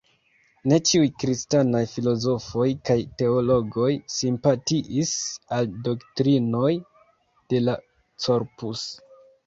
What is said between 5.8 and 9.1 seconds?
doktrinoj de la "Corpus".